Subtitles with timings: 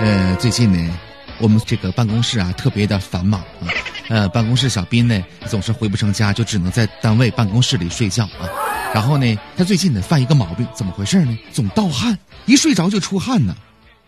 [0.00, 0.98] 呃，最近呢，
[1.38, 3.68] 我们这个办公室啊特别的繁忙啊，
[4.08, 8.48] 呃，办公室小斌呢总是回不成家，就只能在单位办公室里睡觉啊。
[8.92, 11.38] 然后呢，他最近呢犯一个毛病，怎么回事呢？
[11.52, 13.54] 总盗汗，一睡着就出汗呢。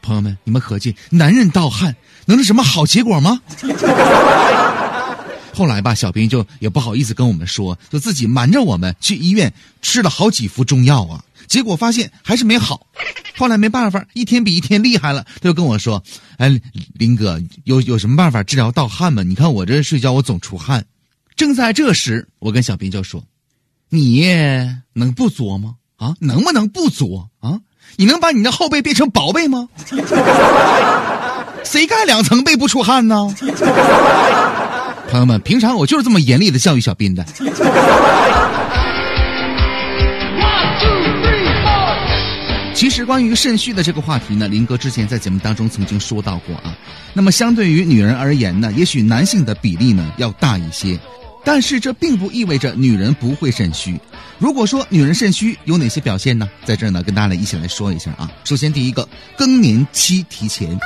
[0.00, 1.94] 朋友们，你们合计，男人盗汗
[2.26, 3.40] 能是什么好结果吗？
[5.52, 9.52] 后来吧，小兵就也不好意思跟我们说，就自己瞒着我们去医院
[9.82, 12.86] 吃了好几副中药啊，结果发现还是没好。
[13.36, 16.02] 后来没办法，一天比一天厉害了，他就跟我说
[16.38, 16.60] ：“哎，
[16.94, 19.22] 林哥，有有什么办法治疗盗汗吗？
[19.22, 20.84] 你看我这睡觉我总出汗。”
[21.36, 23.24] 正在这时，我跟小兵就说
[23.88, 24.26] ：“你
[24.92, 25.74] 能不作吗？
[25.96, 27.60] 啊，能不能不作啊？
[27.96, 29.68] 你能把你的后背变成薄被吗？
[31.64, 33.34] 谁盖两层被不出汗呢？”
[35.12, 37.22] 朋友们，平常我就是这么严厉的教育小斌的。
[42.72, 46.74] 其实关于肾虚的这个话题呢，林哥之前在节目当中曾经说到过啊。
[47.12, 50.98] 那么相对于女人而言呢，也许男性的比例呢要大一些，
[51.44, 54.00] 但是这并不意味着女人不会肾虚。
[54.38, 56.48] 如果说女人肾虚有哪些表现呢？
[56.64, 58.30] 在这儿呢跟大家来一起来说一下啊。
[58.44, 60.80] 首先第一个，更年期提前，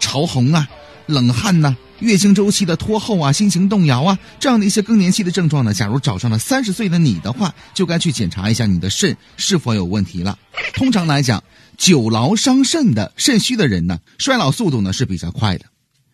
[0.00, 0.66] 潮红啊，
[1.06, 1.76] 冷汗呐。
[2.00, 10.38] 月经周期的拖后啊，心情动摇啊，这样的一些更年期的症状呢，假如找上了三十岁的你的话，就该去检查一下你的肾是否有问题了。
[10.74, 11.42] 通常来讲，
[11.78, 15.64] 久劳伤肾的肾虚的人呢，衰老速度呢是比较快的。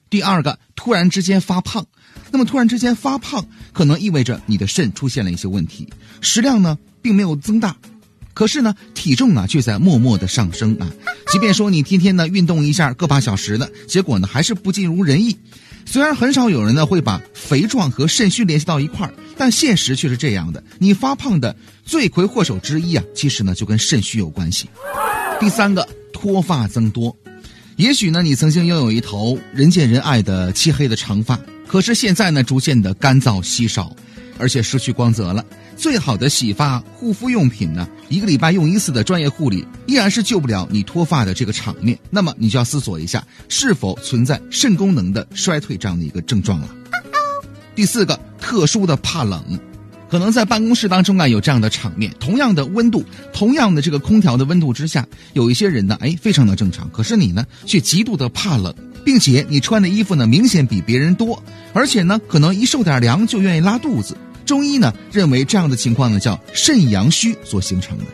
[0.08, 1.84] 第二个，突然之间发胖，
[2.30, 5.88] 那么突然之间发胖，可能意味着你的肾出现了一些问题，
[6.20, 7.74] 食量呢并没有增大。
[8.34, 10.91] 可是呢，体重啊却在默默的上升啊。
[11.30, 15.36] 即便说你天天呢运动一下个把小时的，结果呢还是不尽如人意。
[15.84, 20.62] 虽然很少有人呢会把肥壮和肾虚联系到一块儿，但现实却是这样的。
[20.78, 24.69] 你发胖的罪魁祸首之一啊，其实呢就跟肾虚有关系。
[25.41, 27.14] 第三个，脱发增多。
[27.77, 33.94] 也许呢你曾经拥有一头人见人爱的漆黑的长发，可是现在呢逐渐的干燥稀少。
[34.42, 35.44] 而且失去光泽了。
[35.77, 41.96] 最好的洗发护肤用品呢，一个礼拜用一次的专业护理，依然是救不了你脱发的这个场面。
[42.11, 46.68] 那么你就要思索一下，是否存在肾功能的衰退这样的一个症状了。
[47.77, 49.42] 第四个，特殊的怕冷，
[50.11, 58.74] 可能在办公室当中啊有这样的场面：同样的温度，同样的这个空调的温度之下，有一些人呢，哎，非常的正常，可是你呢，却极度的怕冷。
[59.05, 64.17] 并且你穿的衣服呢，明显比别人多，而且呢，可能一受点凉就愿意拉肚子。
[64.45, 68.05] 中医呢认为这样的情况呢叫肾阳虚所形成的。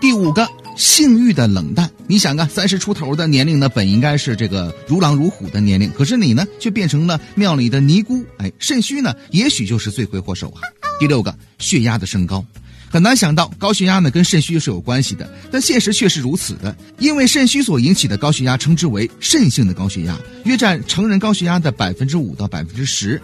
[0.00, 0.46] 第五个，
[0.76, 1.88] 性欲的冷淡。
[2.06, 8.24] 你想啊，三十出头的年龄呢，本应该是这个如狼如虎的年龄，可是你呢，却变成了庙里的尼姑。
[8.38, 10.60] 哎，肾虚呢，也许就是罪魁祸首啊。
[10.98, 12.44] 第六个，血压的升高。
[12.90, 16.76] 很难想到高血压呢跟肾虚是有关系的，但现实却是如此的。
[16.98, 23.22] 因为肾虚所引起的高血压称之为肾性的高血压，约占成人高血压的百分之五到百分之十。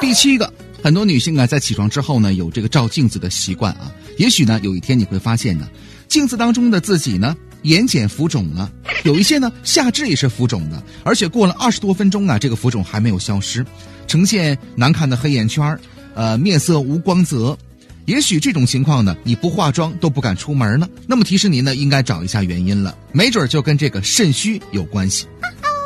[0.00, 0.50] 第七个，
[0.84, 5.66] 很多女性啊在起床之后呢有这个照镜子的习惯啊，也许呢有一天你会发现呢，
[6.08, 8.70] 镜子当中的自己呢眼睑浮肿了，
[9.02, 13.64] 有一些呢下肢也是浮肿的，而且过了二十多分钟啊这个浮肿还没有消失，
[14.06, 15.80] 呈现难看的黑眼圈儿
[16.14, 17.56] 呃面色无光泽。
[18.04, 20.86] 也许这种情况呢，你不化妆都不敢出门呢。
[21.06, 25.26] 那么提示您呢，应该找一下原因了，没准就跟这个肾虚有关系。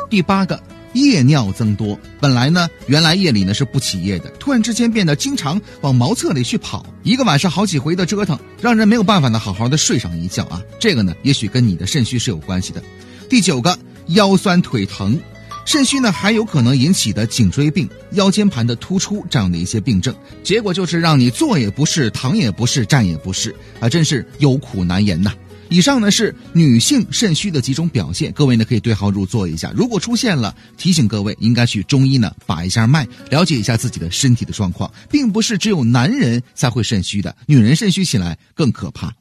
[0.09, 0.61] 第八个，
[0.93, 1.99] 夜尿增多。
[2.19, 10.61] 本来呢，原来夜里呢是不起夜的，突然之间变得经常往茅厕里去跑，一个晚上好几回的折腾，让人没有办法呢好好的睡上一觉啊。
[10.79, 12.83] 这个呢，也许跟你的肾虚是有关系的。
[13.29, 13.77] 第九个，
[14.07, 15.19] 腰酸腿疼。
[15.65, 25.31] 肾虚呢，还有可能引起的颈椎病、腰间盘的突出这样的一些病症，结果就是让你坐也不是，躺也不是，站也不是，啊，真是有苦难言呐。
[25.69, 29.71] 以上呢是女性肾虚的几种表现，各位呢可以对号入座一下。
[29.75, 39.13] 如果出现了，提醒各位应该去中医呢把一下脉，了解一下自己的身体的状况，并不是只有男人才会肾虚的，女人肾虚起来更可怕。